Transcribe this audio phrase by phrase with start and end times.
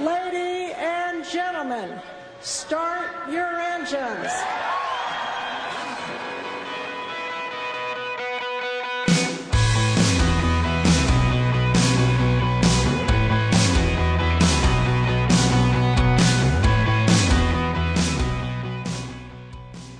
[0.00, 2.00] Lady and gentlemen,
[2.42, 4.28] start your engines.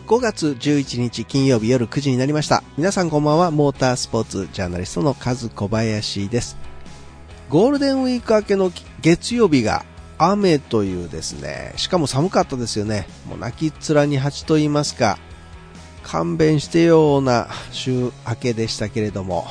[0.08, 2.64] 5月11日金曜日夜9時になりました。
[2.76, 6.56] 皆さんこんばんは、モータースポーツジャーナリストのカズ小林です。
[7.48, 8.72] ゴールデンウィーク明けの
[9.04, 9.84] 月曜日が
[10.16, 13.06] 雨というですね、しかも寒かったですよね。
[13.28, 15.18] もう泣きっ面に蜂と言いますか、
[16.02, 19.46] 勘弁してような週明けでしたけれども、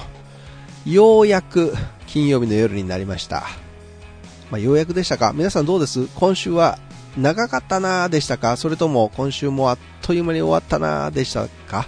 [0.88, 1.76] ようやく
[2.08, 3.44] 金曜日の夜になりました。
[4.50, 5.34] まあ、ようやくでしたか？
[5.36, 6.08] 皆さんどうです？
[6.16, 6.80] 今週は
[7.16, 8.58] 長かったなーでしたか？
[8.58, 11.88] それとも今週もあっという間に終わったなーでしたか？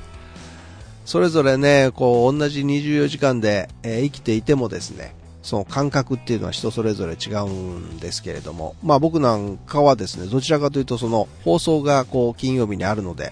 [1.04, 13.32] それぞれね、こう同じ24時間で、えー生きていてもですね、その感覚っていうのは人それぞれ違うんですけれども、まあ僕なんかはですね、どちらかというとその放送がこう金曜日にあるので、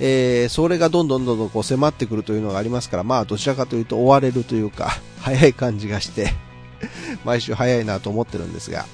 [0.00, 6.32] えーそれがどんどんどんどんこう迫ってくるというのがありますから、まあどちらかというと追われるというか、 早い感じがして、
[7.26, 8.86] 毎週早いなと思ってるんですが、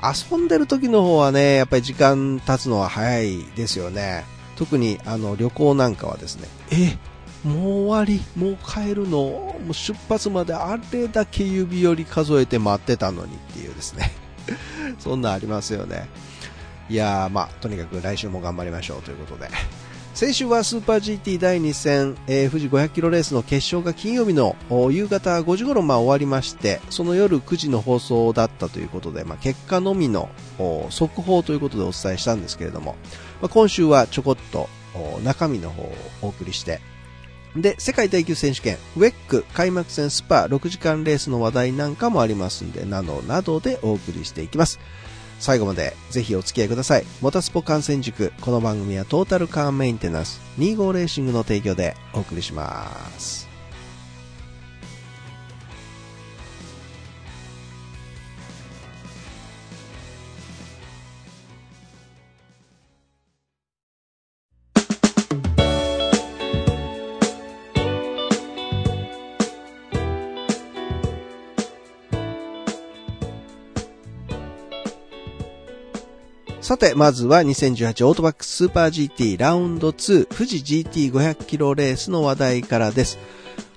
[0.00, 4.24] 遊んでる時の方はね、やっぱり時間経つのは早いですよね。
[4.54, 6.96] 特にあの旅行なんかはですね、え、
[7.44, 14.12] もう終わり、もう帰るの、もう出発まであれだけ指折り数えて待ってたのにっていうですね。
[14.98, 16.08] そんなんありますよね。
[16.88, 19.48] いやー、まあ、とにかく来週も頑張りましょうということで。
[20.14, 24.54] 先週はスーパー GT 第2戦、えー富士500キロレースの決勝が金曜日の
[24.92, 30.28] 夕方5時頃まあ終わりまして、その夜9時の放送だったということで、まあ、結果のみの
[30.90, 32.94] 速報ということでお伝えしたんですけれども、
[33.42, 34.68] まあ、今週はちょこっと
[35.24, 36.80] 中身の方をお送りして、
[37.56, 44.80] で、世界耐久選手権、ウェック開幕戦スパ6時間レースの話題なんかもありますんで、などなどでお送りしていきます。
[45.38, 47.04] 最後までぜひお付き合いください。
[47.20, 48.32] モタスポ観戦塾。
[48.40, 52.88] この番組はトータルカーメンテナンス25レーシングの提供でお送りしま
[53.18, 53.43] す。
[76.64, 83.18] さて、まずは2018オートバックススーパー GT ラウンド2富士 GT500 キロレースの話題からです。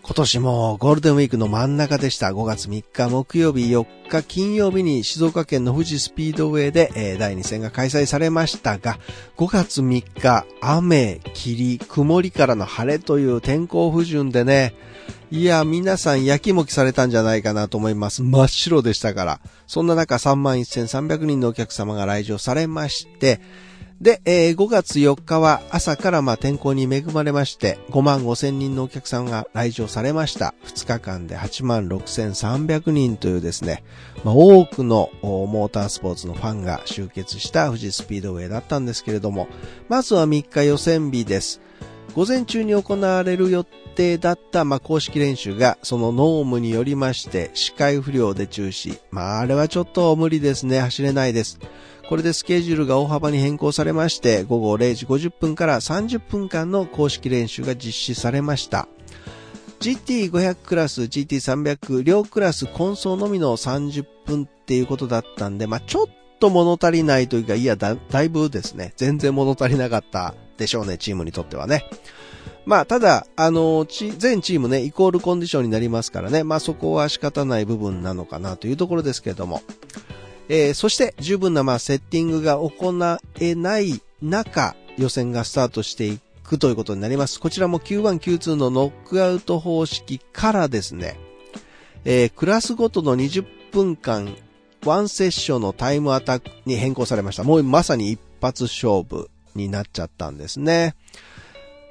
[0.07, 2.27] 今年もゴールデンウィークの真ん中でした。
[2.27, 8.99] 5月3日木曜日4日金曜日に静岡県の富士スピードウェイで、第2戦が開催されましたが、
[9.35, 14.73] 5月3日雨、霧、曇りからの晴れという天候不順でね、
[15.29, 18.23] いや、皆さん焼きもきされたんじゃないかなと思います。
[18.23, 19.41] 真っ白でしたから。
[19.67, 23.41] そんな中31,300人のお客様が来場されまして、
[24.01, 30.53] で、えー5月4日は朝からまあ天候に恵まれまして、5万5千人のお客さんが来場されました。
[30.65, 33.83] 2日間で8万6,300人というですね、
[34.23, 39.47] まあ、多くのモータースポーツのファンが集結した富士スピードウェイだったんですけれども、
[39.89, 41.59] まずは3日予選日です。
[42.13, 43.63] 午前中に行われる予
[43.95, 48.99] 定だった、まあ、公式練習が、その濃霧によりまして、視界不良で中止。
[49.09, 50.81] まあ、あれはちょっと無理ですね。
[50.81, 51.59] 走れないです。
[52.07, 58.87] これでスケジュールが大幅に変更されまして、午後0時50分から30分間の公式練習が実施されました。
[59.81, 66.05] GT500 クラス、GT300 両クラス混走のみの30分っていうことだったんで、まあ、ちょっ
[66.39, 71.85] と物足りないというか、いやだ、だいぶですね、全然物足りなかったでしょうね、チームにとってはね。
[72.65, 79.61] まあ、ただ、あの、チ全チームね、イコールコンディションになりますからね、まあそこは仕方ない部分なのかなというところですけれども。
[80.49, 82.93] えーそして十分なまあセッティングが行
[83.39, 87.39] えない中、予選がスタートしていくということになります。
[87.39, 91.19] こちらも Q1、Q2 のノックアウト方式からですね、
[92.05, 94.35] えークラスごとの20分間、
[94.85, 97.43] ワンセッションのタイムアタックに変更されました。
[97.43, 100.95] もうまさに一発勝負になっちゃったんですね。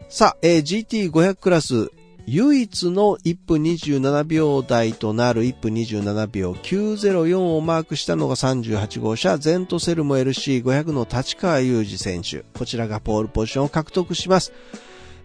[0.08, 1.90] さあ、えー GT500 クラス、
[2.28, 12.44] 唯一の1分27秒台となる1分27秒904をマークしたのが38号車、ゼントセルモ LC500 の立川裕二選手。
[12.58, 14.52] こちらがポールポジションを獲得します。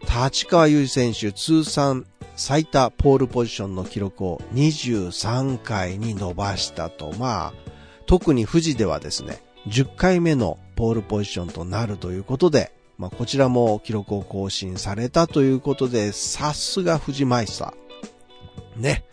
[0.01, 2.05] 立川裕二選手、通算
[2.35, 7.13] 最多ポールポジションの記録を23回に伸ばしたと。
[7.17, 7.53] まあ、
[8.05, 12.71] 特に富士ではですね、10回目のポールポジションとなるということで、
[13.01, 18.79] まあ、こちらも記録を更新されたということで、さすが富士マイスター。
[18.79, 19.03] ね。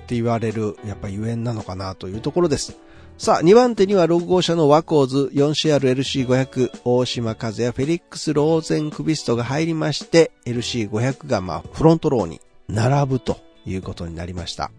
[0.00, 2.76] って言われる、やっぱゆえんなのかなというところです。
[3.18, 14.72] さあ、2番手には6号車のワコーズ 4CRLC500 大島和也フェリックス・ローゼンクビストが入りまして LC500 がまあフロントローに並ぶということになりました。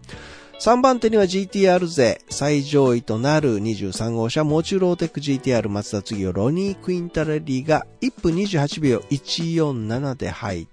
[0.62, 10.68] 3番手には GTR 勢最上位となる23号車モチュローテック GTR 松田次をロニー・クインタレリーが1分28秒147で入っ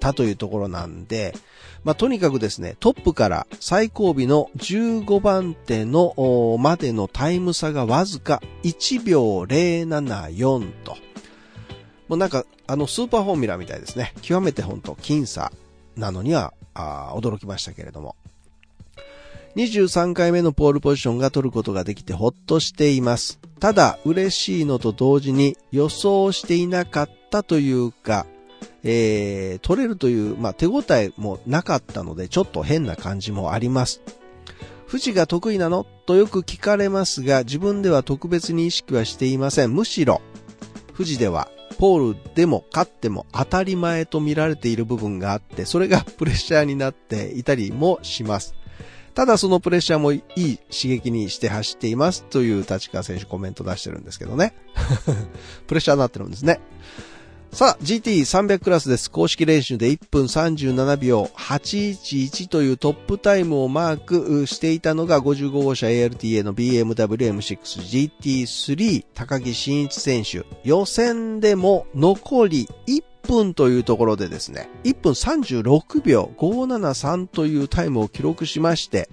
[0.00, 1.34] たというところなんで、
[1.84, 10.96] まあ、とにかくですね、トップから最後尾の15番手のまでのタイム差がわずか1秒074と。
[12.08, 14.14] もうなんか、あのスーパーフォーミュラみたいですね。
[14.22, 15.52] 極めて本当僅差
[15.96, 18.16] なのには驚きましたけれども。
[19.56, 23.40] 23回目のポールポジションが取ることができてほっとしています。
[23.60, 28.26] ただ、嬉しいのと同時に予想していなかったというか、
[28.84, 34.00] えー、取れるという、まあ、手応えもなかったので、ちょっと変な感じもあります。
[34.86, 35.84] 富士が得意なの？
[36.06, 39.74] とよく聞かれますが、自分では特別に意識はしていません。
[39.74, 40.22] むしろ、
[40.96, 41.48] 富士では、
[41.78, 48.54] ポールでも勝っても当たり前と見られている部分があって、それがプレッシャーになっていたりもします。
[49.18, 54.54] ただそのプレッシャーもいい刺激にして走っていますという立川選手コメント出してるんですけどね。
[55.66, 56.60] プレッシャーになってるんですね。
[57.50, 59.10] さあ、GT300 クラスです。
[59.10, 70.44] 公式練習で1分37秒811というトップタイムをマークしていたのが55号車 ALTA の BMW M6 GT3 高木真一選手。
[70.62, 79.08] 予選でも残り1 1分というところでですね、1分36秒573というタイムを記録しまして、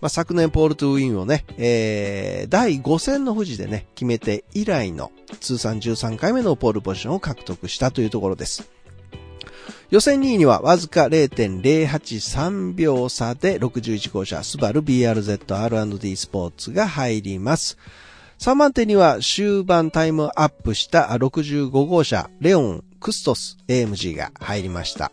[0.00, 8.68] まあ、昨年ポールトゥーウィンをね、えー、第5戦の富士でね、決めて以来の通算13回目のポールポジションを獲得したというところです。
[9.90, 17.78] 予選2位にはわずか0.083秒差で61号車スバル BRZ R&D スポーツが入ります。
[18.38, 25.12] 3番手には終盤タイムアップした65号車レオンクストス AMG が入りました。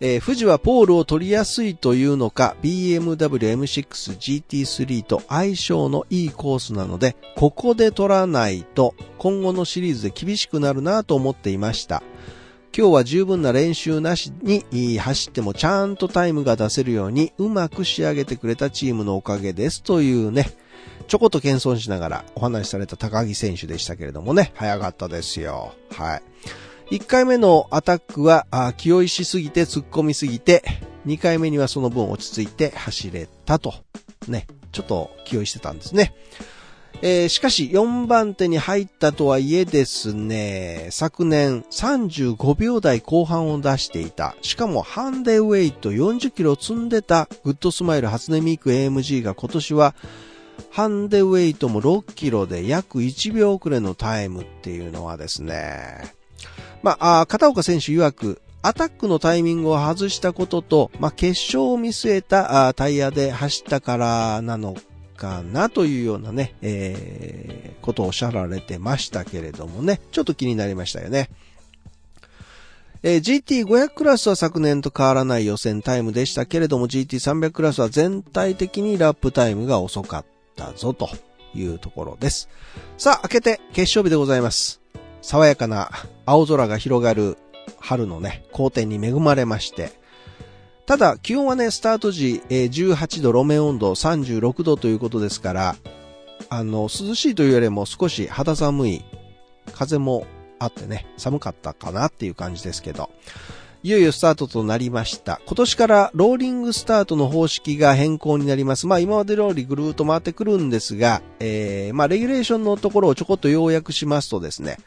[0.00, 12.02] えー、富士はポールを取りやすいというのか BMW M6 GT3 と相性のいいコースなのでここで取らないと今後のシリーズで厳しくなるなと思っていました
[12.76, 20.50] 今日は十分な練習なしに走ってもちゃんとタイムが出せるようにうまく仕上げてくれたチームのおかげですというね
[21.06, 26.22] ちょこっと謙遜しながらお話しされた高木選手でしたけれどもね早かったですよはい
[26.90, 30.62] 1回目のアタックはあ気負いしすぎて突っ込みすぎて、
[31.06, 33.74] 2回目にはその分落ち着いて走れたと。
[34.28, 34.46] ね。
[34.70, 36.14] ちょっと気負いしてたんですね。
[37.00, 44.36] えー、しかし4番手に入ったとはいえですね、昨年35秒台後半を出していた。
[44.42, 49.94] しかもハンデウェイト40キロ積んでたグッドスマイル初音ミク AMG が今年は
[50.70, 56.02] ハンデウェイトも6キロで約1秒遅れのタイムっていうのはですね、
[56.82, 64.74] まあ、片岡選手曰く、アタックのタイミングを外したことと、まあ、決勝を見据えたタイヤで走ったからなの
[65.16, 71.30] かなというようなね、えー、ことをおっしゃられてましたけれどもね、ちょっと気になりましたよね。
[73.06, 80.24] えー、GT500 クラスは昨年と変わらない予選タイムでしたけれども GT300 クラスは全体的にラップタイムが遅かっ
[80.54, 81.08] たぞと
[81.54, 82.48] いうところです。
[82.98, 84.80] さあ、明けて決勝日でございます。
[85.22, 85.90] 爽やかな
[86.26, 87.38] 青空が広がる
[87.78, 89.92] 春のね、好天に恵まれまして、
[90.86, 95.76] ただ気温はね、スタート時、え18度、路面温度36度ということですから、
[96.50, 99.04] あの、涼しいというよりも少し肌寒い、
[99.72, 100.26] 風も
[100.58, 103.10] あってね、寒かったかなっていう感じですけど、
[103.84, 105.42] いよいよスタートとなりました。
[105.44, 108.86] 今年からローリングスタートの方式が変更になります。
[108.86, 114.78] まあ今まで通りぐるーっと回ってくるんですが、えー、まあレギュレーションのところをちょこっと要約しますとですね、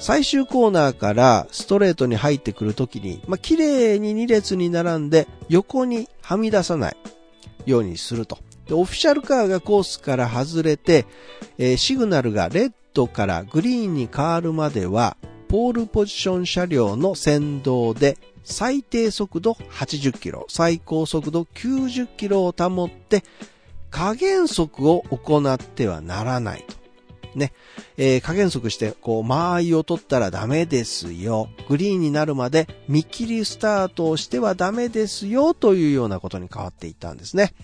[0.00, 6.96] 最終コーナーからストレートに入ってくるときに、まあ綺麗に2列に並んで横にはみ出さない
[7.66, 8.38] ようにすると。
[8.66, 11.06] で、オフィシャルカーがコースから外れて、
[11.56, 15.16] えー、シグナルがレッドからグリーンに変わるまでは、
[15.48, 23.24] ポールポジション車両の先導で最低速度80キロ、最高速度90キロを保って
[23.90, 26.84] 加減速を行ってはならないと。
[27.38, 27.52] ね。
[27.96, 31.48] えー、加減速して、こう、間合いを取ったらダメですよ。
[31.68, 35.54] グリーンになるまで見切りスタートをしてはダメですよ。
[35.54, 37.54] というようなことに変わっていったんですね。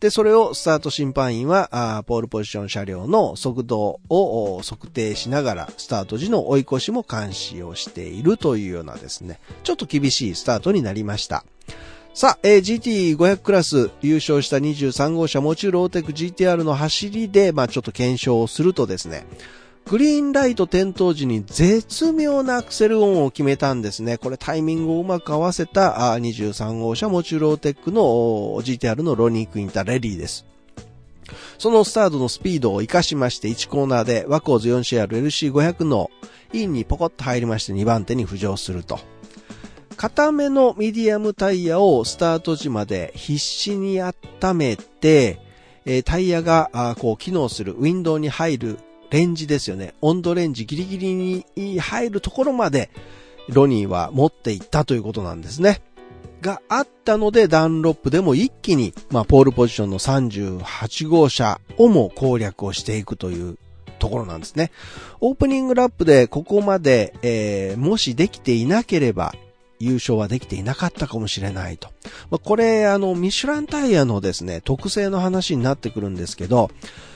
[0.00, 11.44] で、それをスタート審判員は、ポールポジション車両の速度を測定しながら、スタート時の追い越しも監視をしているというようなですね、ちょっと厳しいスタートになりました。
[12.14, 19.24] さあ、GT500 クラス優勝した23号車、モチュローテク GTR の走りで、まあちょっと検証をするとですね、
[19.88, 24.18] グリーンライト点灯時に絶妙なアクセルオンを決めたんですね。
[24.18, 30.44] これタイミングをうまく合わせた23号車モチュールオーテックの GTR のロニー・クインタレッリです。
[31.56, 36.10] そのスタートのスピードを活かしまして1コーナーでワコーズ 4CRLC500 の
[36.52, 39.00] インにポコッと入りまして2番手に浮上すると。
[39.96, 44.12] 固めのミディアムタイヤをスタート時まで必死に温
[44.54, 45.40] めて、
[45.86, 48.78] えタイヤがこう機能するウィンドウに入る
[49.10, 49.94] レンジですよね。
[50.00, 51.14] 温度レンジギリギリ
[51.56, 52.90] に入るところまで
[53.48, 55.80] ロニーは持っていったということなんですね。
[56.40, 63.58] があったのでダンロップでも一気に、まあ、ポールポジションの38号車をも攻略をしていくという
[63.98, 64.70] ところなんですね。
[65.20, 69.34] オープニングラップでここまで、えー、もしできていなければ、
[69.80, 71.88] 優勝はできていなかったかもしれないと。
[72.30, 76.70] まあ、これ、あの、ミシュランタイヤのですね、特性の話になってくるんですけど、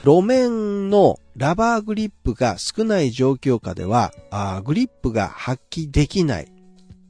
[0.05, 6.53] 路面のラバーグリップが少ない状況下では、あグリップが発揮できない、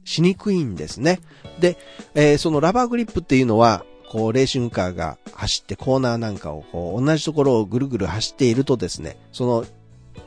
[0.05, 1.19] しにくいんですね。
[1.59, 1.77] で、
[2.15, 9.65] えー、そのラバーグリップっていうのは、こう、レーシングカーが走ってコーナーなんかをこう、同じところをぐるぐる走っているとですね、その、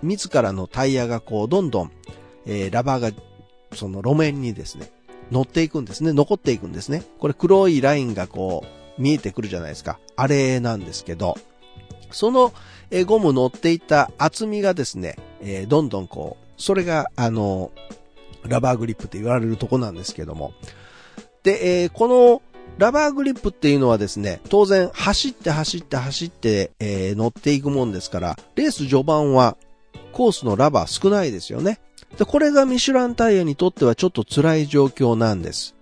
[0.03, 1.93] 自らのタイヤがこう、どんどん、
[2.47, 3.11] えー、ラバーが、
[3.75, 4.91] その路面にですね、
[5.31, 6.13] 乗っていくんですね。
[6.13, 7.03] 残っていくんですね。
[7.19, 8.65] これ黒いラインがこ
[8.99, 9.99] う、見えてくるじゃないですか。
[10.17, 11.37] あれなんですけど、
[12.11, 12.53] その、
[13.07, 17.73] ゴム乗っていた厚みがですね、えー、どんどんこう、それが、あの、
[18.45, 20.53] ラバーグリップって言われるとこなんですけども。
[21.43, 22.43] で、えー、この、
[22.79, 29.57] ラバーグリップっていうのはですね、当然走って走って走って、えー、乗っていくもんですから、レース序盤は
[30.13, 31.81] コースのラバー少ないですよね。
[32.19, 35.75] で、これがミシュランタイヤにとってはちょっと辛い状況なんです。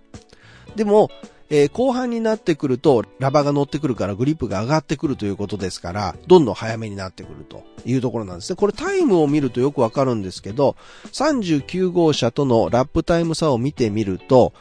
[0.75, 1.09] でも、
[1.49, 8.55] えー、後半になってくると、ラバが乗ってくるからグリップが上がってくるということですから、どんどん早めになってくるというところなんですね。
[8.55, 10.75] これタイムを見るとよくわかるんですけど、
[11.11, 14.53] 39号車とのラップタイム差を見てみると、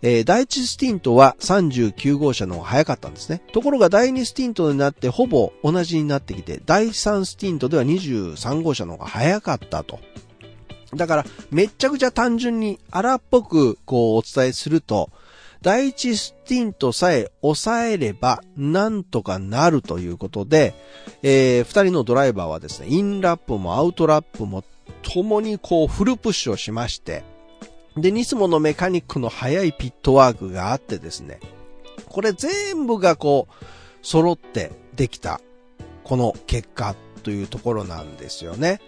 [0.00, 3.42] えー、第1スティントは39号車の方が早かったんですね。
[3.52, 9.98] ところが第2スティントになってほぼ同じになってきて、第3スティントでは23号車の方が早かったと
[10.94, 15.10] だから、めっちゃくちゃ単純に荒っぽくこうお伝えすると、
[15.60, 20.74] 第一スティントさえ抑えればなんとかなるということで、
[21.22, 24.64] えー、二人のドライバーはですね、インラップもアウトラップも
[25.02, 27.24] 共にこうフルプッシュをしまして、
[27.96, 31.40] で、ニスモのメカニックの速いピットワークがあってですね、
[32.06, 33.54] これ全部がこう、
[34.02, 35.40] 揃ってできた、
[36.04, 38.80] この結果というところなんですよね。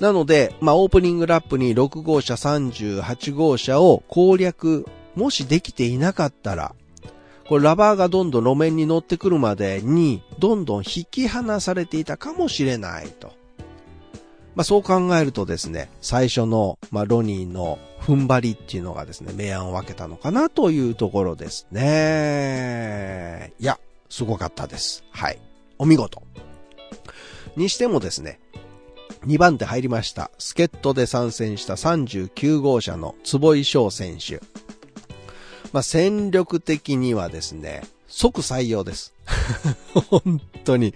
[0.00, 6.74] なので、まあ、オープニングラップに6号車、38号車を攻略、もしできていなかったら、
[7.48, 13.32] これラバーがどんどん路面に乗ってくるまでに、どんどん引き離されていたかもしれないと。
[14.54, 23.52] まあ、そう考えるとですね、最初の、まあ、ロニーの踏ん張りっていうのがですね、明暗を分けたのかなというところですね。
[23.58, 25.04] いや、すごかったです。
[25.10, 25.38] はい。
[25.78, 26.22] お見事。
[27.56, 28.40] にしてもですね、
[29.26, 30.30] 2番手入りました。
[30.38, 34.40] 助っ人で参戦した39号車の坪井翔選手。
[35.72, 39.14] まあ、戦力的にはですね、即採用です。
[40.10, 40.94] 本当に。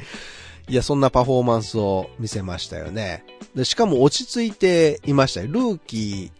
[0.68, 3.24] いや、そんなパフォーマンスを見せましたよね。
[3.54, 5.42] で、しかも落ち着いていました。
[5.42, 6.30] ルーキ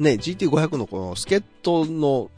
[0.00, 2.30] ー、ね、GT500 のこの助っ人の、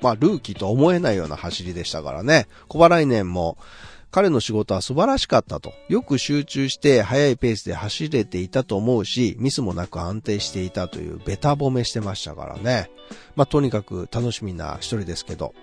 [0.00, 2.48] まあ、ルーキーとは思えないような走りでしたからね。
[2.68, 3.58] 小払い年も、
[4.12, 5.72] 彼の仕事は素晴らしかったと。
[5.88, 12.90] よく集中して速いペースで走れていたと思うし、ミスもなく安定していたというベタ褒めしてましたからね。
[13.36, 15.54] まあ、とにかく楽しみな一人ですけど。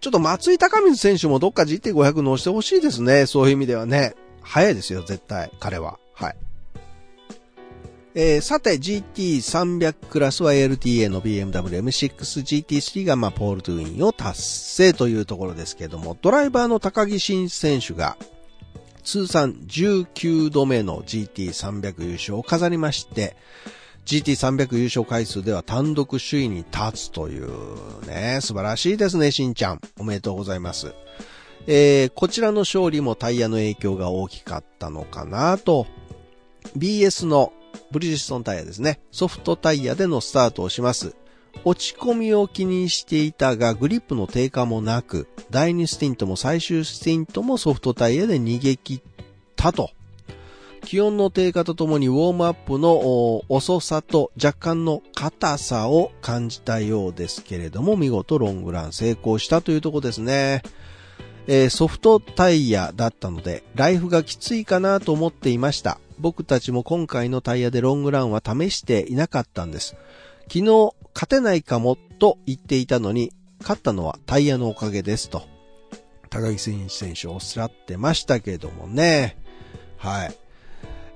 [0.00, 3.24] ちょっと松井高水選手もどっか GT500 乗してほしいですね。
[3.24, 4.14] そういう意味ではね。
[4.42, 5.98] 早いですよ、絶対、彼は。
[6.12, 6.36] はい。
[8.14, 18.16] えー、さて GT300 クラスは LTA の BMW M6GT3 が、まあ、ポールトゥインを達成というところですけれども、ドライバーの高木慎選手が
[19.04, 23.36] 通算19度目の GT300 優勝を飾りまして、
[24.06, 27.48] GT300 優勝回数では単独首位に立つという
[28.06, 29.80] ね、素晴らしいですね、しんちゃん。
[30.00, 30.92] おめでとうございます。
[31.68, 35.86] えー、こちらの勝利もタイヤの影響が大きかったのかなと。
[36.76, 37.52] BS の
[37.90, 39.00] ブリヂストンタイヤですね。
[39.10, 41.14] ソフトタイヤでのスタートをします。
[41.64, 49.00] 落ち込みを気にしていたが、グリップの低下もなく、第2スティントも最終スティントもソフトタイヤで逃げ切っ
[49.56, 49.90] たと。
[50.82, 60.62] 気温の低下とともにウォームアップの遅さと若干の硬さを感じたようですけれども、見事ロングラン成功したというとこですね。
[61.68, 65.98] ソフトタイヤだったので、ライフがきついかなと思っていました。
[66.20, 69.96] 僕たちも今回のタイヤでロングランは試していなかったんです。
[70.42, 75.42] 昨日、勝てないかもと言っていたのに、勝ったのはタイヤのおかげですと。
[76.28, 79.36] 高木選手選手おっしゃってましたけどもね。
[79.96, 80.34] はい。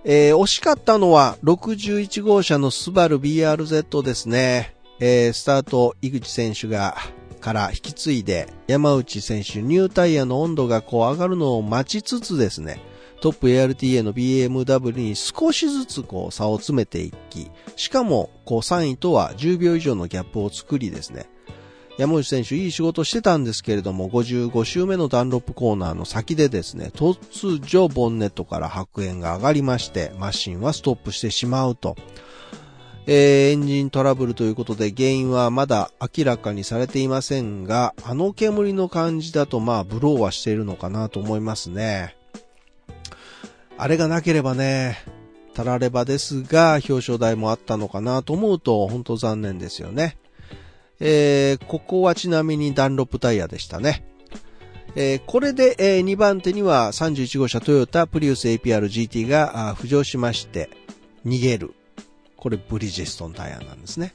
[0.05, 4.75] えー、惜しかったのは61号車のスバル BRZ ですね。
[5.01, 6.97] えー、スタート、井口選手が、
[7.41, 12.81] から引き継いで、山内選手、ニュータイヤの温度がこう上がるのを待ちつつですね、
[13.25, 21.25] トップ ARTA の BMW に少しずつこう差を詰めていき、しかもこう3位とは10秒以上のギャップを作りですね、
[21.97, 31.97] 山内選手いい仕事してたんですけれども、55周目のダンロップコーナーの先でですね、突如ボンネットから白煙が上がりまして、マシンはストップしてしまうと。
[33.07, 42.19] えー、エンジントラブルということで原因はまだ明らかにされていませんが、あの煙の感じだとまあブローはしているのかなと思いますね。
[43.77, 44.99] あれがなければね、
[45.55, 50.17] たらればですが、表彰台もあったのかなと思うと、本当残念ですよね。
[51.01, 54.05] えー、ここはちなみにダンロップタイヤでしたね。
[54.97, 60.71] えー、これで、えー、2番手には31号車トヨタプリウス APR GT が浮上しまして、
[61.27, 61.75] 逃げる。
[62.37, 64.13] これブリヂストンタイヤなんですね。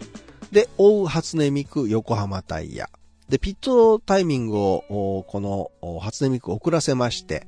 [0.52, 2.90] で、追う初音ミク横浜タイヤ。
[3.28, 5.40] で、ピットタイミングを、こ
[5.82, 7.48] の初音ミク遅らせまして、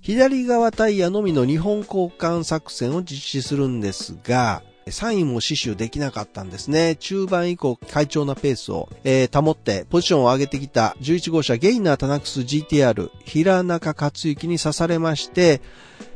[0.00, 6.96] 左側タイヤのみの日本交換作戦を実施するんですが、3位も死守できなかったんですね。
[6.96, 15.60] 中盤以降、快調なペースを、えー、保って、ポジションを上げてきた11号車ゲイナータナクス GTR、平中克行に刺されまして、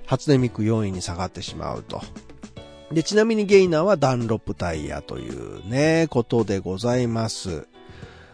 [0.07, 2.03] 初音ミク4位に下がってしまうと。
[2.93, 7.67] で、ちなみにゲイナーはダンロップタイヤというね、ことでございます。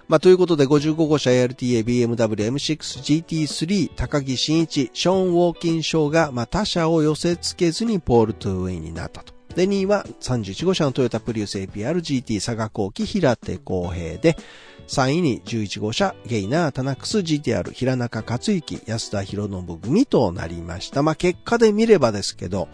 [0.08, 9.34] まあ、ということで55号車 ARTA BMW M6 GT3 高木真一、ショーン・ウォーキン賞が、まあ、他車を寄せ付けずにポールトゥーウィンになったと。
[9.54, 14.38] で、2位は31号車のトヨタプリウス APR GT 佐賀後期平手公平で、
[14.86, 21.02] 3位に11号車ゲイナータナックス GTR 平中克之安田博信組となりました。
[21.02, 22.68] まあ、結果で見ればですけど、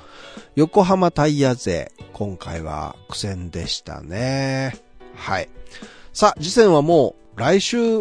[0.54, 4.76] 横浜タイヤ勢、今回は苦戦でしたね。
[5.16, 5.48] はい。
[6.12, 8.00] さあ、次戦はもう来週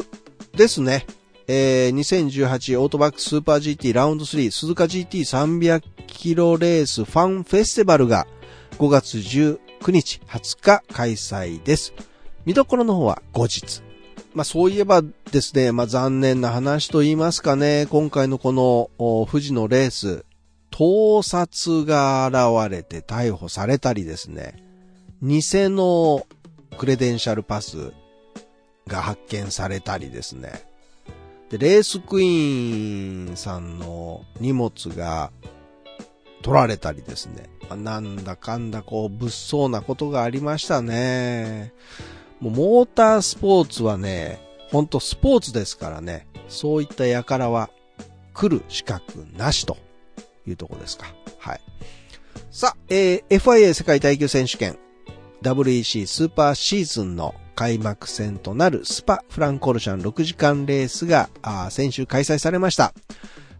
[0.56, 1.08] ですね。
[1.48, 8.28] えー、2018オートバックスーパー GT ラウンド3鈴鹿 GT300 キロレースファンフェスティバルが
[8.78, 9.60] 5月19
[9.91, 11.93] 日20日開催です。
[12.46, 13.82] 見どころの方は後日。
[14.36, 18.91] まあそういえばですね、まあ残念な話と言いますかね、今回のこの
[19.26, 20.26] 富士のレース、
[20.69, 24.63] 盗撮が現れて逮捕されたりですね、
[25.24, 26.28] 偽の
[26.78, 27.93] クレデンシャルパス
[28.88, 30.65] が発見されたりですね、
[31.50, 35.32] で、レースクイーンさんの荷物が
[36.41, 41.74] 取られたりですね、なんだかんだこう物騒なことがありましたね。
[42.39, 44.39] もうモータースポーツはね、
[44.72, 47.69] ほんとスポーツですからね、そういった輩は
[48.34, 49.78] 来る資格なしと
[50.48, 51.13] いうとこですか。
[51.38, 51.62] はい。
[52.50, 54.78] さあ、えー、FIA 世界耐久選手権
[55.43, 61.30] WEC スーパーシーズンの開幕戦となるスパフランコルシャン6時間レースが
[61.70, 62.94] 先週開催されました。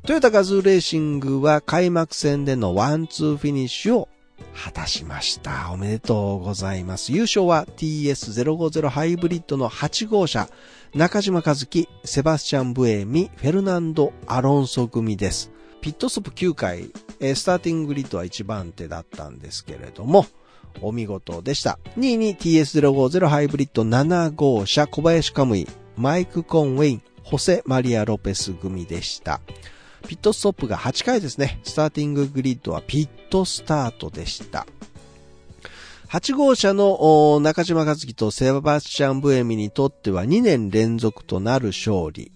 [0.06, 4.10] トヨタガズーレーシングは開幕戦でのワンツーフィニッシュを
[4.54, 5.72] 果たしました。
[5.72, 7.14] おめでとうございます。
[7.14, 10.50] 優勝は TS050 ハイブリッドの8号車、
[10.94, 15.52] 中島和樹、セバスチャン・ブエミ、フェルナンド・アロンソ組です。
[15.80, 16.92] ピットストップ9回、
[17.36, 20.26] スターティンググリッドは1番手だったんですけれども、
[20.82, 21.80] お見事でした。
[21.98, 29.42] 2位に TS050 ハイブリッド7号車、小林カムイ、マイク・コンウェイン、ホセ・マリア・ロペス組でした。
[30.08, 31.60] ピットストップが8回ですね。
[31.64, 34.68] スターティンググリッドはピットスタートでした。
[36.10, 42.32] 8号車の中島和樹とセバスチャン・ブエミにとっては2年連続となる勝利。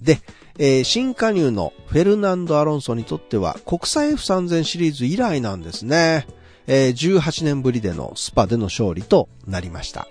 [0.00, 0.20] で、
[0.58, 6.26] えー、新加入のフェルナンド・アロンソにとっては国際 F3000 シリーズ以来なんですね。
[6.68, 10.06] えー、18年ぶりでのスパでの勝利となりました。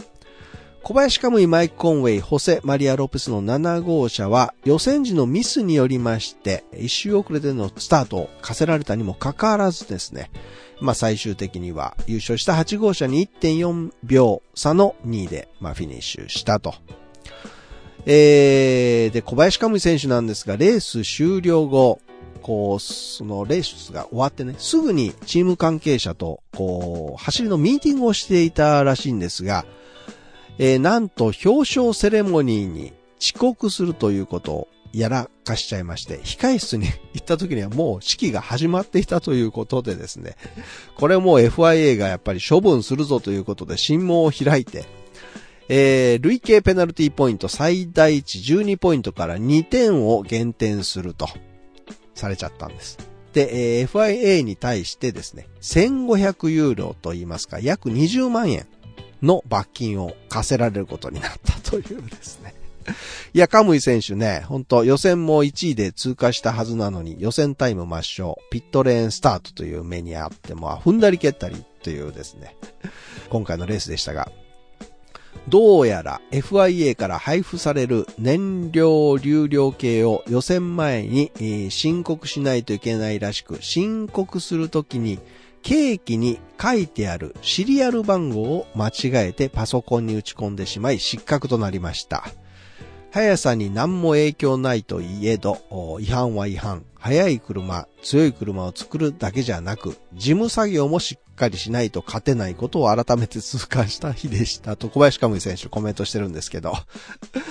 [0.81, 10.31] 小林カムイ、マイク・コンウェイ、ホセ・マリア・ロペスの7号車は予選時のミスによりまして、一周遅れでのスタートを課せられたにもかかわらずですね、
[10.79, 16.73] まあ最終的には優勝した8号車に1.4秒差の2位で、まあフィニッシュしたと。
[18.05, 21.99] えー、で、小林カムイ選手なんですが、レース終了後、
[22.47, 29.65] こう、そのレースが終わってね、すぐにチーム関係者と、こう、走りのミーティングをしていたらしいんですが、
[30.57, 40.37] えー、なんと表彰セレモニーに遅刻するということをやらかしちゃいまして、控室に行った時にはもう式が始まっていたということでですね、
[40.95, 44.85] これも FIA がやっぱり処分するぞということで審問を開いて、
[45.67, 51.27] えー、累計ペナルティポイント最大値12ポイントから2点を減点すると。
[52.17, 52.97] されちゃったんです。
[53.33, 58.67] で、えー、FIA に対してですね、1500ユーロと言いますか、約20万円
[59.21, 62.55] の罰金を課せられることになったというですね。
[63.33, 72.55] いや、カムイ選手ね、本当予選も1位で通過したはずなのに、予選タイム抹消、ピットレーンスタートという目にあっても、踏んだり蹴ったりというですね、
[73.29, 74.31] 今回のレースでしたが、
[75.47, 85.19] どうやら FIA から配布される燃料流量計を予選前に申告しないといけないらしく、申告するときに
[85.61, 92.25] ケーキに書いてあるシリアル番号を間違えてパソコンに打ち込んでしまい失格となりました。
[93.11, 95.57] 速さに何も影響ないといえど、
[95.99, 96.85] 違反は違反。
[96.99, 104.75] 速い車、強い車を作るだけじゃなく、事務作業もしっかりしないと勝てないことを改めて痛感した日でした。
[104.75, 106.73] と小林かむい選手コメントしてるんですけど。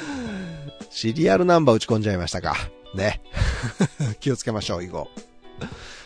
[0.90, 2.56] シリアルナンバー打ち込んじゃいましたか。
[2.94, 3.22] ね。
[4.20, 5.08] 気をつけましょう、以後。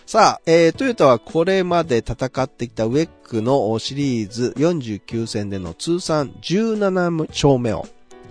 [0.06, 7.86] さあ、えー、トヨタはこれまで戦ってきたウェックのシリーズ49戦での通算17勝目を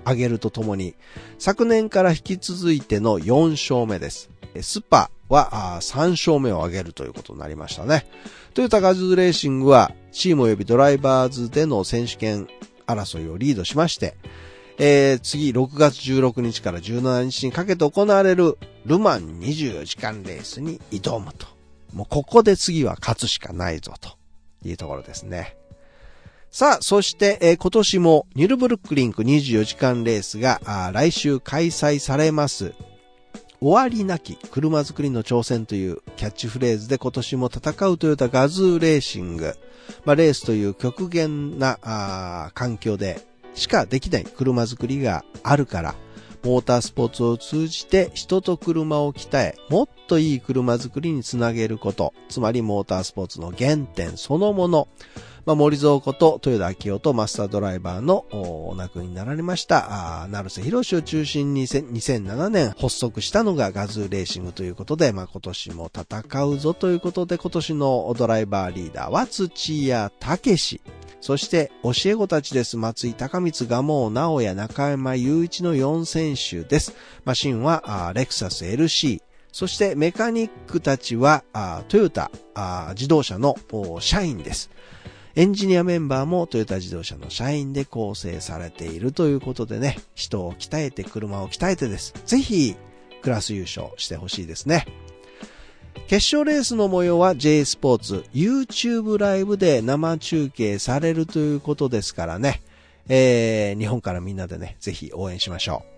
[0.09, 0.95] 上げるとともに、
[1.37, 4.29] 昨年から引き続いての4勝目です。
[4.61, 8.05] スパは3勝目を上げるということになりましたね。
[8.53, 12.47] トヨタガズレーシングはチーム及びドライバーズでの選手権
[12.87, 14.15] 争いをリードしまして、
[14.79, 21.47] えー、次6月16日から17日にかけて行われるルマン24時間レースに挑むと。
[21.93, 24.09] もうここで次は勝つしかないぞと
[24.67, 25.58] いうところですね。
[26.51, 30.59] さあ、そして、えー、今年もニュルブルックリンク24時間レースが
[30.93, 32.73] 来週開催されます。
[33.61, 39.53] 終わりなき車作りの挑戦というキャッチフレーズで今年も戦うトヨタガズーレーシング。
[40.05, 43.21] まあ、レースという極限な環境で
[43.53, 45.95] しかできない車作りがあるから、
[46.43, 54.87] モータースポーツを通じて人と車を鍛え、もっといい車作りにつなげること、つまりモータースポーツの原点そのもの、
[55.49, 70.81] まあ、森蔵こと豊田明夫とマスタードライバーのお亡くになられました、成瀬博士を中心に2007年発足したのがガズーレーシングということで、まあ、今年も戦うぞということで、今年のドライバーリーダーは土屋武史。
[71.19, 72.77] そして、教え子たちです。
[72.77, 76.93] 松井高光、蒲生直也、中山雄一の4選手です。
[77.25, 79.23] マシンは、レクサス LC。
[79.51, 81.43] そしてメカニックたちは
[81.87, 82.29] トヨタ
[82.93, 83.55] 自動車の
[83.99, 84.69] 社員です。
[85.35, 92.13] エンジニアメンバーもトヨタ自動車の社員で構成されているということでね、人を鍛えて車を鍛えてです。
[92.25, 92.75] ぜひ、
[93.21, 94.85] クラス優勝してほしいですね。
[96.07, 102.61] 決勝レースの模様は J スポーツ YouTube ライブで生中継されるということですからね、
[103.07, 105.88] えー、日本からみんなでね、ぜひ応援しましょう。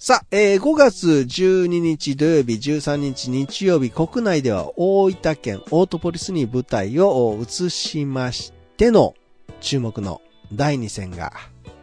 [0.00, 9.14] さあ、えー、5月12日土曜日、13日日曜日、国内では大分県オートポリスに舞台を移しましての
[9.60, 11.32] 注目の第2戦が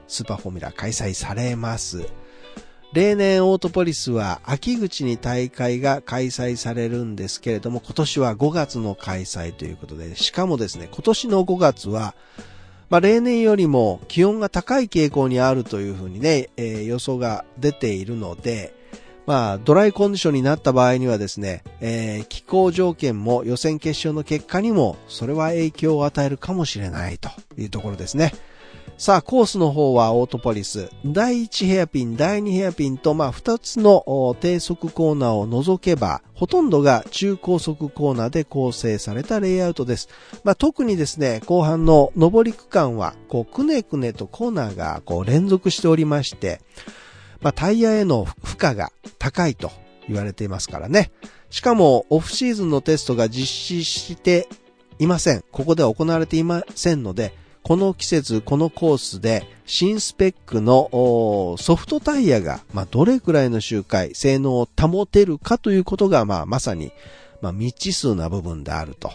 [0.07, 2.07] スーパーフォーミュラ開催されます。
[2.93, 12.15] 例年オートポリスは秋口に大会が開催されるんですけれども、今年は5月の開催ということで、しかもですね、今年の5月は
[12.89, 18.73] まあ、例年よりも気温が高い傾向にあるというふうにね、えー、予想が出ているので、
[19.25, 28.33] まあ、ドライコンディションになった場合にはですね、えー、気候条件も予選決勝の結果にも、それは影響を与えるかもしれないというところですね。
[28.97, 30.89] さあ、コースの方はオートポリス。
[31.05, 40.07] 第1ヘアピン、第2ヘアピンと、まあ、2つの低速コーナーを除けば、ほとんどが中高速コーナーで構成されたレイアウトです。
[40.45, 46.61] まあ、特にですね、後半の上り区間は、こう、くねくねとコーナーがこう連続しておりまして、
[47.41, 49.71] まあ、タイヤへの負荷が高いと
[50.07, 51.11] 言われていますからね。
[51.49, 54.47] しかも、オフシーズンのテストが実施して
[54.99, 55.43] いません。
[55.51, 57.33] ここでは行われていませんので、
[57.65, 60.87] この季節、このコースで、新スペックの
[61.57, 66.91] ソフトタイヤが、まあ、どれくらいの周回、性能を保てるかということが、まあ、まさに、
[67.41, 69.13] まあ、未知数な部分であると。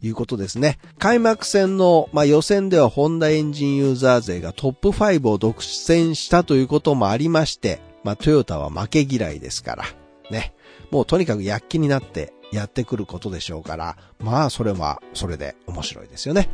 [0.00, 0.78] いうことですね。
[1.00, 9.84] 開幕戦の、まあ、予選ではホンダエンジンユーザー勢がトップ5を独占したということもありまして、まあ、トヨタは負け嫌いですから、
[10.30, 10.54] ね。
[10.92, 16.48] もうとにかく躍起になってやってくることでしょうから、まあそれはそれで面白いですよね。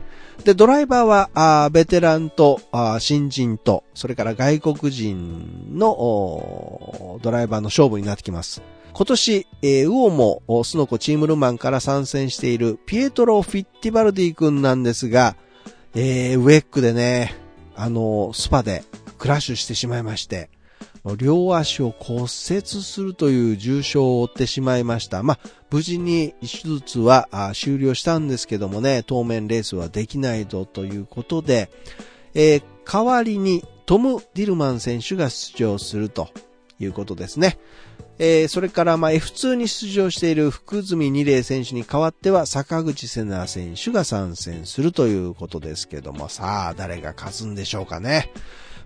[0.45, 8.63] で、ドライバーは、あベテランとあ新人と、それから外国人のドライバーの勝負になってきます。
[8.93, 15.37] 今年、えー、ウオモ、スノコチームルマンから参戦しているピエトロ・フィッティバルディ君なんですが、
[15.95, 17.35] えー、ウェックでね、
[17.77, 18.85] あの、スパで
[19.19, 20.51] クラッシュしてしまいまして、
[21.17, 25.23] 両足を骨折するという重傷を負ってしまいました。
[25.23, 25.39] まあ、
[25.71, 31.71] 無事に手術は終了したんですけどもね、当面レースはできないぞということで、
[32.35, 36.29] えー、代わりにトム・ディルマン選手が出場すると
[36.79, 37.59] いうことですね。
[38.19, 48.31] えー、それからまあ F2 に出場している福住二礼選手に代わっては坂口瀬奈選手が参戦するということですけども、さあ誰が勝つんでしょうかね。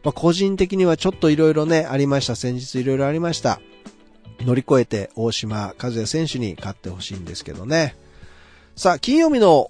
[0.04, 2.36] まあ、個人的にはちょっと色々ね、ありました。
[2.36, 3.60] 先日色々ありました。
[4.40, 7.96] 乗り越えて大島和也選手に勝ってほしいんですけどね。
[8.76, 9.68] さあ、金曜日の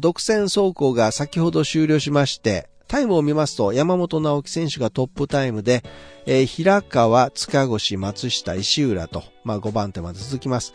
[0.00, 5.84] 独占走行が先ほど終了しまして、タイムを見ますと山本直樹選手がトップタイムで、
[6.26, 10.72] えー、平川、塚越、松下、石浦と、まあ、5番手まで続きます。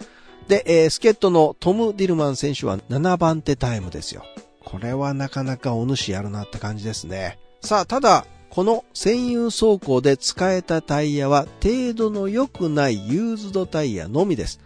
[0.47, 4.23] で、えー、助っ人のトム・ディルマン選手は7番手タイムですよ。
[4.63, 7.39] これはなかなかお主やるなって感じですね。
[7.61, 14.59] さあ、ただ、この専用走行で使えたタイヤは程度の良くないユーズドタイヤのみです。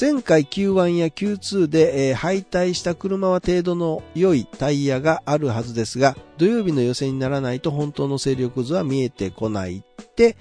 [0.00, 10.36] 前回 Q1 や Q2 で、えー、敗退した車は程度の良いタイヤがあるはずですが、土曜日の予選にならないと本当の勢力図は見えてこないって、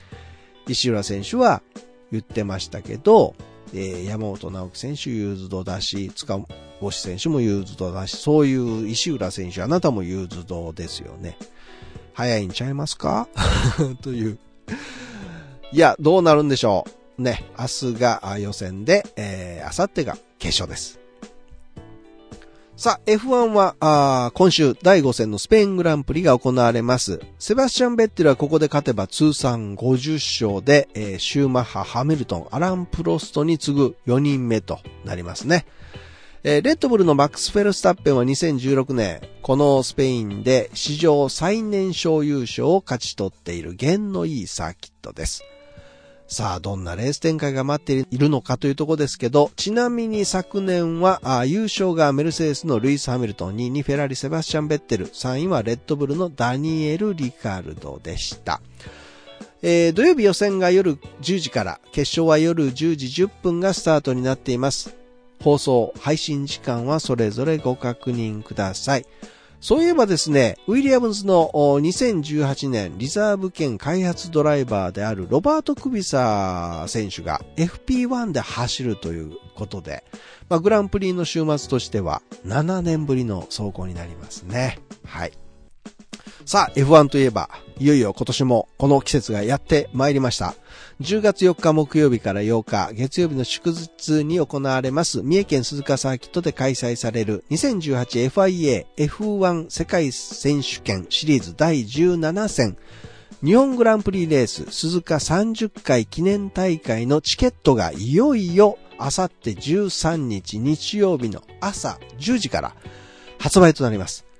[0.68, 1.64] 石浦選手は
[2.12, 3.34] 言ってましたけど、
[3.74, 6.40] えー、山本直樹選手ユーズドだし、塚
[6.84, 11.36] 越選手もユーズドだし、そういう石浦選手、あなたもユーズドですよね。
[12.14, 13.28] 早いんちゃいますか？
[14.02, 14.38] という。
[15.72, 16.86] いや、どうなるんでしょ
[17.18, 17.22] う。
[17.22, 21.00] ね、明日が予選で、えー、明後日が決勝です。
[22.76, 27.20] さあ、F1 は、あ今週第5戦のスペイングランプリが行われます。
[27.38, 35.66] セバスチャン・ベッテルはここで勝てば通算50勝で、えー、シューマッハ、ハミルトン、アラン・プロストに次ぐ4人目となりますね。
[36.44, 45.44] えー、レッドブルのマックス・フェルスタッペンは2016年、このスペインで史上最年少優勝を勝ち取っている弦のいいサーキットです。
[46.26, 58.62] さあ、どんなレース展開が待っているのかというところですけど、ちなみに昨年は優勝がメルセデスのルイス・ハミルトン、2位にフェラリ・セバスチャン・ベッテル、3位はレッドブルのダニエル・リカルドでした。
[59.62, 65.01] えー、土曜日予選が夜10時から、決勝は夜10時10分がスタートになっています。
[65.42, 69.06] 放送、配信時間はそれぞれご確認ください。
[69.62, 80.04] そういえばですね、ウィリアムズの2018年リザーブ兼開発ドライバーであるロバート・クビサー選手が FP1 で走るということで、
[80.50, 84.80] まあ、グランプリの週末としては7年ぶりの走行になりますね。
[85.06, 85.41] はい。
[86.46, 87.50] さあ、F1 といえば、
[87.80, 90.56] いよいよ今年もこの季節がやってまいりました。
[91.02, 102.78] 10月4日木曜日から8日、月曜日の祝日に行われます三重県鈴鹿サーキットで開催される 2018FIA F1 世界選手権シリーズ第17戦
[103.44, 112.76] 日本グランプリレース鈴鹿30回記念大会のチケットがいよいよあさって13日日曜日の朝10時から
[113.40, 114.31] 発売となります。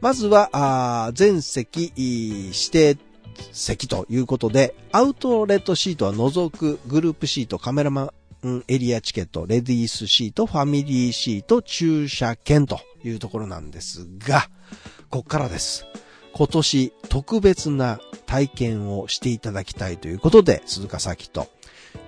[0.00, 2.96] まずは、全席指定
[3.52, 14.48] 席ということで、アウトレットシートは除くグループシート、カメラマンエリアチケット、レディースシート、ファミリーシート、駐車券というところなんですが、
[15.10, 15.84] こっからです。
[16.32, 21.48] 今年特別な体験をしていただきたいということで、鈴鹿サーキット。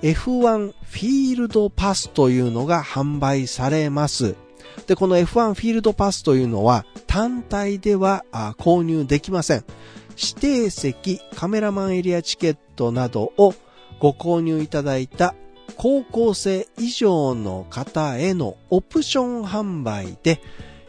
[0.00, 4.36] F1 フィールドパスというのが販売されます。
[4.86, 8.24] で、この F1 フィールドパスというのは単体では
[8.56, 9.64] 購入できません。
[10.16, 13.52] 指定席、カメラマンエリアチケットなどを
[14.00, 15.34] ご購入いただいた
[15.76, 20.40] 高校生以上の方へのオプション販売で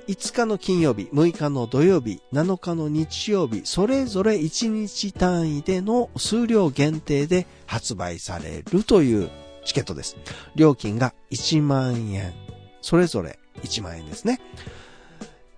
[0.08, 9.30] 5日の金曜日、6日の土曜日、7日の日曜日、それぞれ1日単位での数量限定で発売されるという
[9.66, 10.16] チケットです。
[10.56, 12.34] 料金が1万円。
[12.82, 14.40] それぞれ1万円ですね。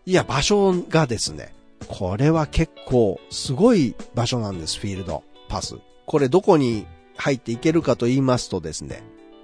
[0.08, 1.54] いや、場所がですね、
[1.88, 5.78] これは結構すごい場所なんです、フィールドパス。
[6.06, 6.86] これどこに
[7.18, 9.02] 入っていけるかと言いますとですね、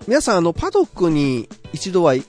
[0.07, 2.25] 皆さんあのパドックに一度は行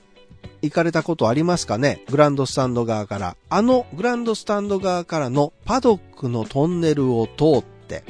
[0.70, 2.04] かれたことありますかね？
[2.10, 3.36] グランドスタンド側から。
[3.50, 8.04] あのグランドスタンド側からのパドックのトンネルを通って、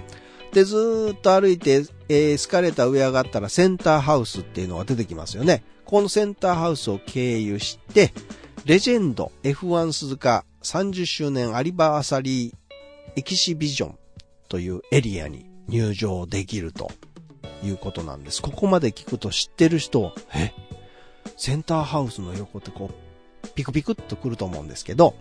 [0.53, 5.65] で、ずーっと歩いてエスカレーター上上がったらセンターハウスっていうのが出てきますよね。
[5.85, 8.13] このセンターハウスを経由して、
[8.65, 12.55] レジェンド F1 鈴鹿30周年アリバーサリー
[13.17, 13.99] エキシビジョン
[14.49, 16.93] というエリアに入場できると
[17.65, 18.41] いうことなんです。
[18.41, 20.53] ここまで聞くと知ってる人、え？
[21.37, 22.91] センターハウスの横ってこ
[23.45, 25.17] う、ピクピクっと来ると思うんですけど、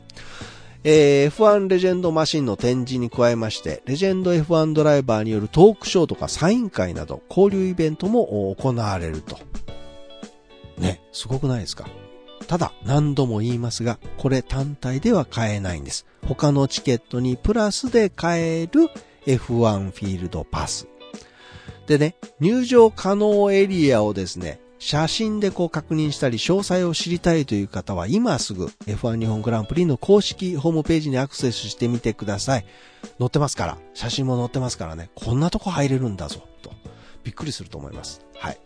[0.84, 9.40] えー、F1 レジェンドマシンの展示に加えまして、レジェンド F1 ドライバーによるトークショーとかサイン会など交流イベントも行われると。
[10.78, 11.88] ね、すごくないですか？
[12.48, 16.06] ただ、何度も言いますが、これ単体では買えないんです。
[16.28, 18.90] 他のチケットにプラスで買える
[19.26, 20.88] F1 フィールドパス。
[21.88, 32.66] でね、入場可能エリアをですね、写真でこう確認したり詳細を知りたいという方は今すぐ F1 日本グランプリの公式ホームページにアクセスしてみてください。
[33.20, 36.72] 載ってますから、写真も載ってますからね、こんなとこ入れるんだぞ、と。
[37.24, 38.22] びっくりすると思います。
[38.34, 38.58] はい。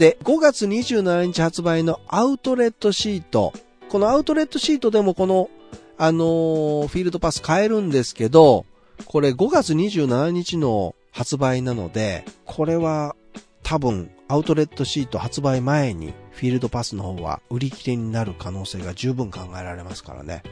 [0.00, 3.52] で、5月27日発売のアウトレットシート。
[3.90, 5.50] このアウトレットシートでもこの、
[5.98, 8.64] あのー、フィールドパス買えるんですけど、
[9.04, 13.14] これ5月27日の発売なので、これは
[13.62, 20.42] 多分アウトレットシート発売前にフィールドパスの方は売り切れになる可能性が十分考えられますからね。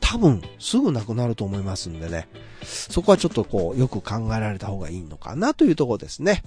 [0.00, 2.26] 多分すぐなくなると思いますんでね。
[2.64, 6.42] そこはちょっとこうよく考えられた方がいいのかなというところですね。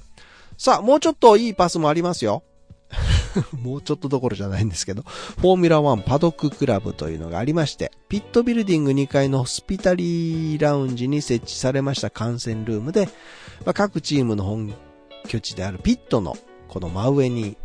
[0.64, 2.42] さあ、もうちょっといいパスもありますよ。
[3.52, 13.08] もうちょっとどころじゃないんですけど、フォーミュラ1パドッククラブというのがありまして、ピットビルディング2階のホスピタリーラウンジに設置されました観戦ルームで、
[13.66, 14.74] まあ、各チームの本
[15.28, 16.38] 拠地であるピットの
[16.70, 17.58] この真上に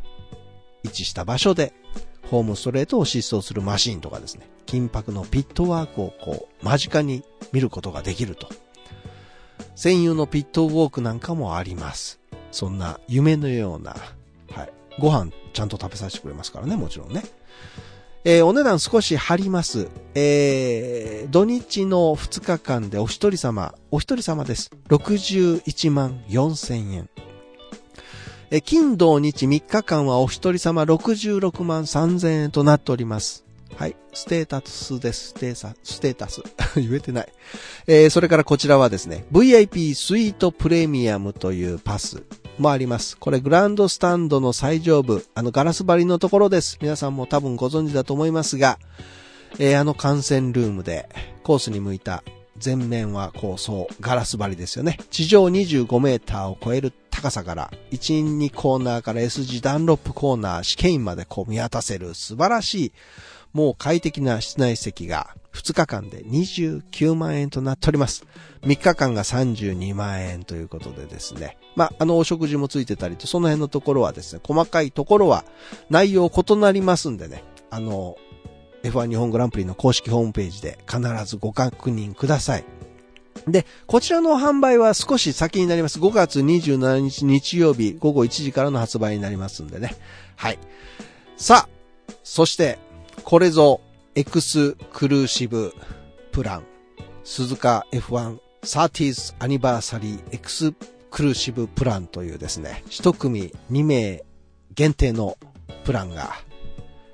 [0.82, 1.72] 位置した場所で、
[2.32, 8.48] ホームストレートを疾走するマシンとかですね、緊迫のピットワークをこう、間近に見ることができると。
[9.76, 12.18] 専用のピットウォークなんかもあります。
[12.50, 13.96] そんな夢のような、
[14.50, 14.72] はい。
[14.98, 17.22] ご飯ちゃんと食べさせてくれますからね、もちろんね。
[18.24, 19.88] えー、お値段少し張ります。
[20.14, 24.70] えー、土日の2日間でお一人様、お一人様です。
[24.88, 27.08] 61万4千円。
[28.50, 33.47] え、金土日3日間はお一人様66万3千円となっております。
[33.76, 33.96] はい。
[34.12, 35.28] ステータスです。
[35.28, 36.42] ステータス、ステータス。
[36.76, 37.28] 言えてない。
[37.86, 42.22] えー、それからこちらはですね、VIP スイートプレミアムというパス
[42.58, 43.16] もあります。
[43.16, 46.78] これグランドスタンドの最上部、あのガラス張りのところです。
[46.80, 48.78] 皆さんも多分ご存知だと思いますが、
[49.58, 51.08] えー、あの観戦ルームで
[51.42, 52.22] コースに向いた
[52.64, 54.98] 前面は構想、ガラス張りですよね。
[55.10, 62.92] 地上25メーターを超える高さから、1、2コーナーから S 字ダンロップコーナー、試験員までこう見渡せる素晴らしい
[63.52, 68.24] もう快適な室内席が2日間で29万円となっております。
[68.62, 71.56] 3日間が32万円ということでですね。
[71.74, 75.44] まあ、あの、お食事もついてたりと、その辺のところはですね、細かいところは
[75.90, 78.16] 内容異なりますんでね、あの、
[78.82, 82.64] F1 日本グランプリの公式ホームページで必ずご確認ください。
[83.46, 85.98] で、こちらの販売は少し先になります。
[85.98, 89.94] 5月27日日曜日午後1時からの発売になりますんでね。
[90.36, 90.58] はい。
[91.36, 92.78] さあ、そして、
[93.28, 93.82] これぞ、
[94.14, 95.74] エクスクルーシブ
[96.32, 96.64] プラン。
[97.24, 100.72] 鈴鹿 F1 30th アニバーサリーエクス
[101.10, 104.24] クルーシブプランというですね、一組2名
[104.74, 105.36] 限定の
[105.84, 106.32] プランが、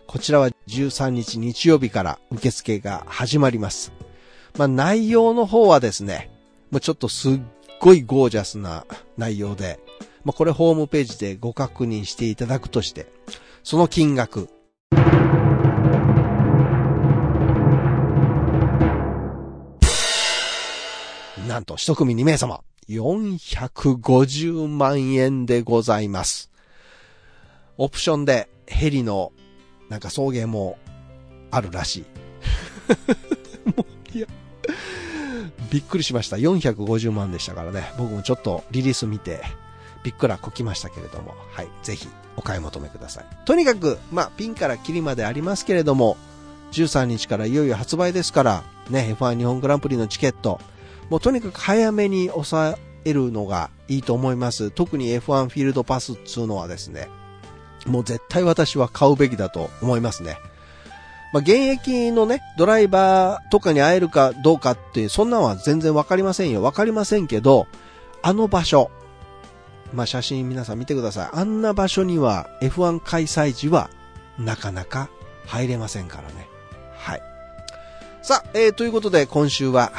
[0.06, 3.90] こちらは13日日曜日から受付が始まります。
[4.56, 6.30] まあ内容の方はですね、
[6.70, 7.40] もうちょっとすっ
[7.80, 9.80] ごいゴージャスな内容で、
[10.22, 13.08] まあこれホームページでご確認していただくとして、
[13.64, 14.48] その金額、
[21.54, 26.50] なんと一組2名様、450万円でございます。
[27.78, 29.30] オプションでヘリの
[29.88, 30.78] なんか送迎も
[31.52, 32.04] あるらしい。
[33.70, 34.26] もう、いや、
[35.70, 36.38] びっくりしました。
[36.38, 37.92] 450万でしたからね。
[37.98, 39.40] 僕もちょっとリリース見て、
[40.02, 43.26] びっくらこきましたけれども、はい、ぜひお買い求めください。
[43.44, 46.16] とにかく、まあ、ピンからキリまでありますけれども、
[46.72, 50.60] 13日からいよいよ発売ですから、ね、F1 日本グランプリのチケット、
[51.14, 54.72] もうとにかく早めに抑えるのがいいと思います。
[54.72, 57.08] 特に F1 フィールドパスっていうのはですね、
[57.86, 60.38] もう絶対私は買うべきだと思いますね。
[61.32, 66.64] まあ、現役のね、ドライバーとかに会えるかどうかっていう、そんなんは全然わかりませんよ。
[66.64, 67.68] わかりませんけど、
[68.20, 68.90] あの場所、
[69.92, 71.28] まあ、写真皆さん見てください。
[71.32, 73.88] あんな場所には F1 開催時は
[74.36, 75.10] なかなか
[75.46, 76.48] 入れませんからね。
[76.96, 77.22] はい。
[78.20, 79.92] さあ、えー、ということで今週は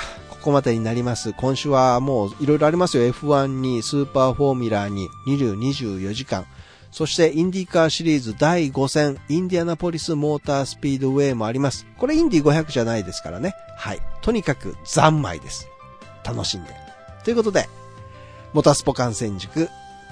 [0.46, 1.34] ここまでになります。
[1.34, 3.12] 今週はもういろいろありますよ。
[3.12, 6.46] F1 に、スーパーフォーミュラーに、20、24時間。
[6.91, 11.88] そして、インディカーシリーズ第5戦、インディアナポリスモータースピードウェイもあります。
[11.98, 13.56] これインディ500じゃないですからね。
[13.76, 14.00] はい。
[14.22, 15.68] とにかく三昧です。
[16.24, 16.70] 楽しんで。
[17.24, 17.68] ということで、
[18.54, 19.62] モータースポ観戦塾、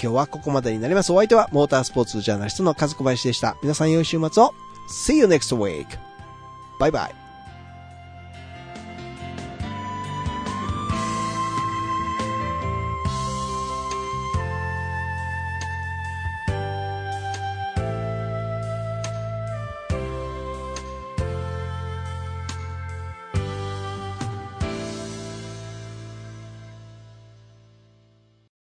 [0.01, 1.13] 今日はここまでになります。
[1.13, 3.55] お相手はモータースポーツジャーナリストの和小林でした。
[3.61, 4.55] 皆さん良い週末を。
[4.89, 5.85] See you next week!
[6.79, 7.22] バイバイ。